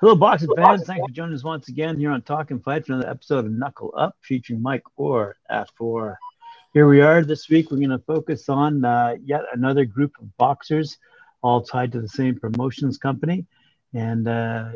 [0.00, 0.84] Hello, boxing fans.
[0.84, 3.94] Thanks for joining us once again here on Talking Fight for another episode of Knuckle
[3.96, 6.18] Up featuring Mike Orr at four.
[6.74, 7.70] Here we are this week.
[7.70, 10.98] We're going to focus on uh, yet another group of boxers,
[11.40, 13.46] all tied to the same promotions company.
[13.94, 14.72] And uh,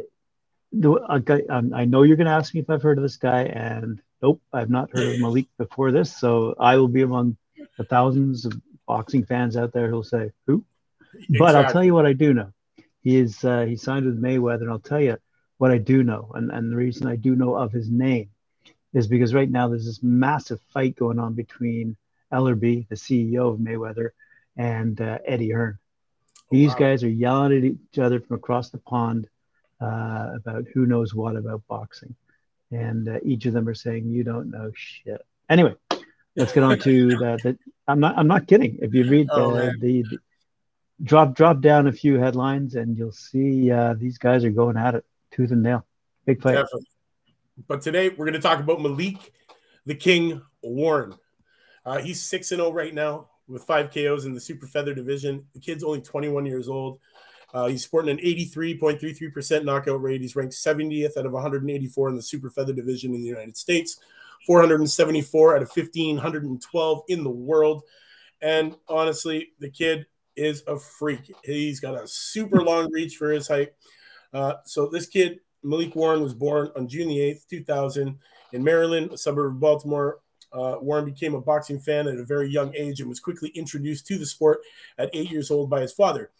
[0.72, 3.42] the, um, I know you're going to ask me if I've heard of this guy,
[3.42, 6.16] and nope, I've not heard of Malik before this.
[6.16, 7.36] So I will be among
[7.76, 8.52] the thousands of
[8.86, 10.64] boxing fans out there who'll say, "Who?"
[11.14, 11.38] Exactly.
[11.38, 12.52] But I'll tell you what I do know.
[13.02, 15.18] He is uh, he signed with Mayweather, and I'll tell you
[15.56, 18.30] what I do know, and, and the reason I do know of his name
[18.94, 21.96] is because right now there's this massive fight going on between
[22.32, 24.10] Ellerbe, the CEO of Mayweather,
[24.56, 25.78] and uh, Eddie Hearn.
[26.50, 26.78] These wow.
[26.78, 29.28] guys are yelling at each other from across the pond
[29.80, 32.14] uh, about who knows what about boxing,
[32.70, 35.24] and uh, each of them are saying you don't know shit.
[35.48, 35.74] Anyway,
[36.36, 37.58] let's get on to the, the.
[37.86, 38.18] I'm not.
[38.18, 38.78] I'm not kidding.
[38.80, 40.18] If you read oh, the, the, the,
[41.02, 44.94] drop drop down a few headlines, and you'll see uh, these guys are going at
[44.94, 45.86] it tooth and nail.
[46.26, 46.54] Big fight.
[46.54, 46.86] Definitely.
[47.66, 49.32] But today we're going to talk about Malik,
[49.86, 51.14] the King Warren.
[51.84, 54.94] Uh, he's six and zero oh right now with five KOs in the super feather
[54.94, 55.46] division.
[55.54, 57.00] The kid's only 21 years old.
[57.54, 60.20] Uh, he's sporting an 83.33% knockout rate.
[60.20, 63.98] He's ranked 70th out of 184 in the super feather division in the United States,
[64.46, 67.82] 474 out of 1512 in the world.
[68.42, 71.32] And honestly, the kid is a freak.
[71.42, 73.70] He's got a super long reach for his height.
[74.32, 78.18] Uh, so this kid, Malik Warren, was born on June the 8th, 2000
[78.52, 80.20] in Maryland, a suburb of Baltimore.
[80.52, 84.06] Uh, Warren became a boxing fan at a very young age and was quickly introduced
[84.06, 84.60] to the sport
[84.96, 86.30] at eight years old by his father.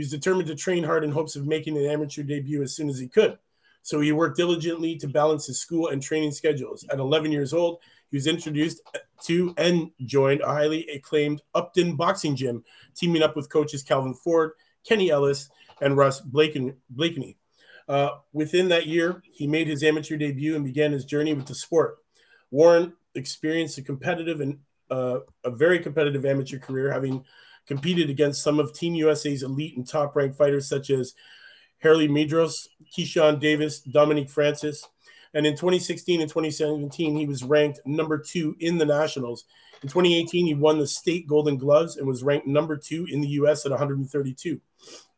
[0.00, 2.88] He was determined to train hard in hopes of making an amateur debut as soon
[2.88, 3.36] as he could.
[3.82, 6.86] So he worked diligently to balance his school and training schedules.
[6.90, 8.80] At 11 years old, he was introduced
[9.24, 12.64] to and joined a highly acclaimed Upton boxing gym,
[12.96, 14.52] teaming up with coaches Calvin Ford,
[14.88, 15.50] Kenny Ellis,
[15.82, 17.36] and Russ Blakeney.
[17.86, 21.54] Uh, within that year, he made his amateur debut and began his journey with the
[21.54, 21.98] sport.
[22.50, 24.60] Warren experienced a competitive and
[24.90, 27.22] uh, a very competitive amateur career, having
[27.66, 31.14] competed against some of Team USA's elite and top ranked fighters such as
[31.82, 34.86] Harley Mederos, Keyshawn Davis, Dominique Francis.
[35.32, 39.44] And in 2016 and 2017, he was ranked number two in the Nationals.
[39.82, 43.28] In 2018, he won the state Golden Gloves and was ranked number two in the
[43.28, 43.64] U.S.
[43.64, 44.60] at 132.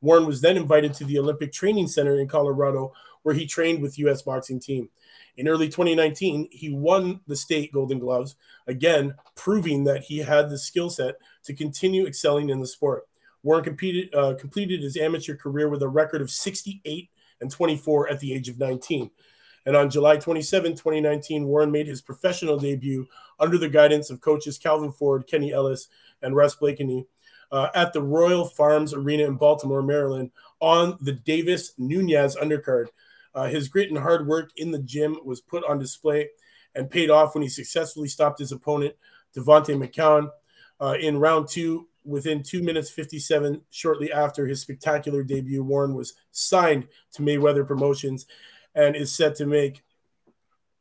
[0.00, 2.92] Warren was then invited to the Olympic Training Center in Colorado,
[3.22, 4.22] where he trained with U.S.
[4.22, 4.88] boxing team.
[5.36, 10.58] In early 2019, he won the state Golden Gloves, again proving that he had the
[10.58, 13.08] skill set to continue excelling in the sport.
[13.42, 17.10] Warren competed, uh, completed his amateur career with a record of 68
[17.40, 19.10] and 24 at the age of 19.
[19.64, 23.06] And on July 27, 2019, Warren made his professional debut
[23.38, 25.88] under the guidance of coaches Calvin Ford, Kenny Ellis,
[26.20, 27.06] and Russ Blakeney
[27.52, 32.86] uh, at the Royal Farms Arena in Baltimore, Maryland, on the Davis Nunez undercard.
[33.34, 36.28] Uh, his grit and hard work in the gym was put on display
[36.74, 38.94] and paid off when he successfully stopped his opponent,
[39.36, 40.30] Devontae McCowan,
[40.80, 45.62] uh, in round two within two minutes 57 shortly after his spectacular debut.
[45.62, 48.26] Warren was signed to mayweather promotions
[48.74, 49.82] and is set to make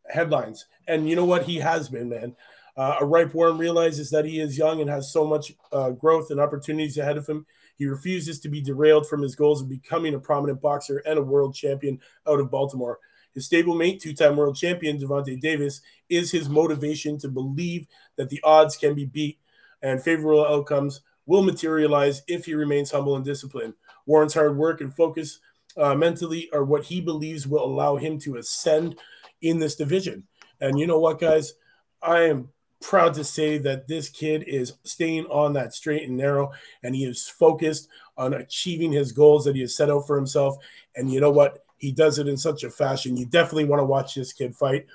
[0.10, 0.66] headlines.
[0.88, 1.44] And you know what?
[1.44, 2.36] He has been man.
[2.76, 6.32] Uh, a ripe warren realizes that he is young and has so much uh, growth
[6.32, 7.46] and opportunities ahead of him
[7.82, 11.22] he refuses to be derailed from his goals of becoming a prominent boxer and a
[11.24, 13.00] world champion out of baltimore
[13.34, 17.88] his stablemate, two-time world champion Gervonta Davis, is his motivation to believe
[18.18, 19.40] that the odds can be beat
[19.82, 23.74] and favorable outcomes will materialize if he remains humble and disciplined.
[24.06, 25.40] Warren's hard work and focus
[25.78, 28.98] uh, mentally are what he believes will allow him to ascend
[29.42, 30.28] in this division.
[30.60, 31.54] And you know what, guys?
[32.02, 32.50] I am
[32.82, 36.52] proud to say that this kid is staying on that straight and narrow,
[36.84, 37.88] and he is focused
[38.18, 40.58] on achieving his goals that he has set out for himself.
[40.96, 41.64] And you know what?
[41.78, 43.18] He does it in such a fashion.
[43.18, 44.86] You definitely want to watch this kid fight.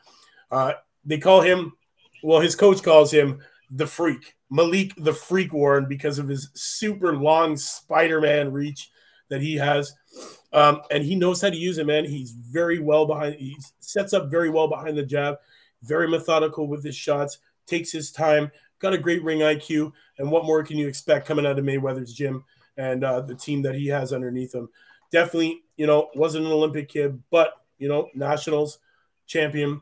[0.50, 1.72] Uh, they call him,
[2.22, 3.40] well, his coach calls him
[3.70, 8.90] the freak Malik the Freak Warren because of his super long Spider Man reach
[9.28, 9.94] that he has.
[10.52, 12.04] Um, and he knows how to use it, man.
[12.04, 15.38] He's very well behind, he sets up very well behind the jab,
[15.82, 19.92] very methodical with his shots, takes his time, got a great ring IQ.
[20.18, 22.44] And what more can you expect coming out of Mayweather's gym
[22.76, 24.68] and uh, the team that he has underneath him?
[25.12, 28.78] Definitely, you know, wasn't an Olympic kid, but, you know, nationals
[29.26, 29.80] champion,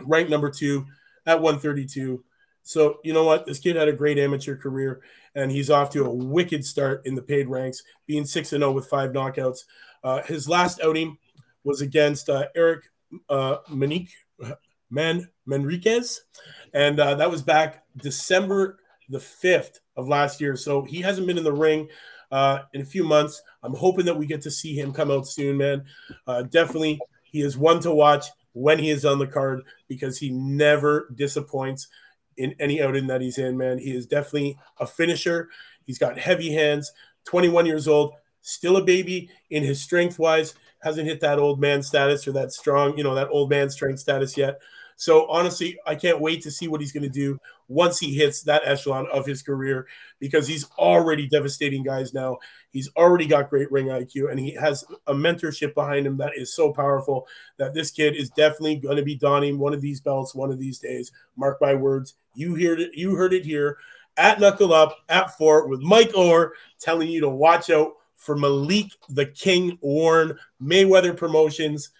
[0.00, 0.86] ranked number two
[1.26, 2.24] at 132
[2.64, 3.44] so, you know what?
[3.44, 5.02] This kid had a great amateur career,
[5.34, 8.88] and he's off to a wicked start in the paid ranks, being 6 0 with
[8.88, 9.64] five knockouts.
[10.02, 11.18] Uh, his last outing
[11.62, 12.84] was against uh, Eric
[13.28, 13.58] uh,
[14.94, 16.20] Man Manriquez,
[16.72, 20.56] and uh, that was back December the fifth of last year.
[20.56, 21.88] So he hasn't been in the ring
[22.30, 23.42] uh, in a few months.
[23.62, 25.84] I'm hoping that we get to see him come out soon, man.
[26.26, 30.30] Uh, definitely, he is one to watch when he is on the card because he
[30.30, 31.88] never disappoints
[32.36, 33.78] in any outing that he's in, man.
[33.78, 35.48] He is definitely a finisher.
[35.86, 36.90] He's got heavy hands,
[37.26, 40.54] 21 years old, still a baby in his strength wise,
[40.84, 43.98] hasn't hit that old man status or that strong, you know, that old man strength
[43.98, 44.60] status yet.
[44.96, 48.42] So honestly, I can't wait to see what he's going to do once he hits
[48.42, 49.86] that echelon of his career
[50.20, 52.36] because he's already devastating guys now.
[52.70, 56.54] He's already got great ring IQ and he has a mentorship behind him that is
[56.54, 57.26] so powerful
[57.56, 60.58] that this kid is definitely going to be donning one of these belts one of
[60.58, 61.10] these days.
[61.36, 62.14] Mark my words.
[62.34, 62.94] You heard it.
[62.94, 63.78] You heard it here
[64.16, 68.92] at Knuckle Up at Fort with Mike Orr telling you to watch out for Malik
[69.08, 71.90] the King Warren Mayweather Promotions.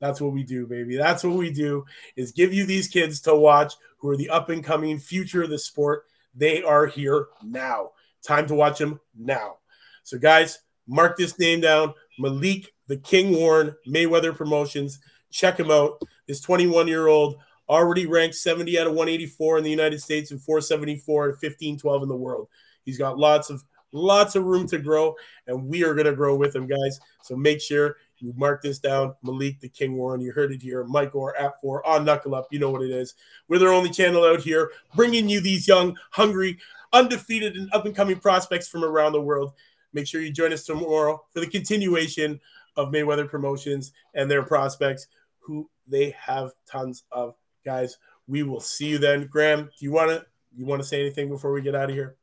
[0.00, 0.96] That's what we do, baby.
[0.96, 1.84] That's what we do
[2.16, 5.50] is give you these kids to watch who are the up and coming future of
[5.50, 6.04] the sport.
[6.34, 7.90] They are here now.
[8.22, 9.56] Time to watch them now.
[10.02, 14.98] So, guys, mark this name down Malik the King Warren Mayweather Promotions.
[15.30, 16.02] Check him out.
[16.26, 17.36] This 21 year old
[17.68, 22.08] already ranked 70 out of 184 in the United States and 474 and 1512 in
[22.08, 22.48] the world.
[22.84, 25.14] He's got lots of lots of room to grow,
[25.46, 27.00] and we are going to grow with him, guys.
[27.22, 29.14] So make sure you mark this down.
[29.22, 30.20] Malik the King Warren.
[30.20, 30.84] You heard it here.
[30.84, 32.46] Mike Orr at four on Knuckle Up.
[32.50, 33.14] You know what it is.
[33.48, 36.58] We're their only channel out here, bringing you these young, hungry,
[36.92, 39.52] undefeated, and up and coming prospects from around the world.
[39.92, 42.40] Make sure you join us tomorrow for the continuation
[42.76, 45.08] of Mayweather Promotions and their prospects,
[45.40, 47.34] who they have tons of.
[47.64, 49.26] Guys, we will see you then.
[49.26, 50.24] Graham, do you want to
[50.56, 52.16] you want to say anything before we get out of here?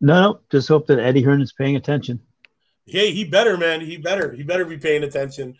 [0.00, 0.40] No, no.
[0.50, 2.20] Just hope that Eddie Hearn is paying attention.
[2.86, 3.80] Hey, he better, man.
[3.80, 4.32] He better.
[4.32, 5.56] He better be paying attention.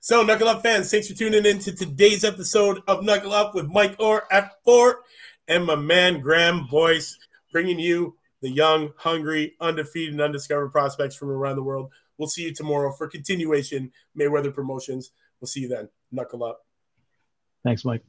[0.00, 3.66] So, Knuckle Up fans, thanks for tuning in to today's episode of Knuckle Up with
[3.66, 4.98] Mike Orr at Fort
[5.48, 7.18] and my man Graham Boyce,
[7.50, 11.90] bringing you the young, hungry, undefeated, and undiscovered prospects from around the world.
[12.16, 15.10] We'll see you tomorrow for continuation Mayweather promotions.
[15.40, 15.88] We'll see you then.
[16.12, 16.64] Knuckle up.
[17.64, 18.04] Thanks, Mike.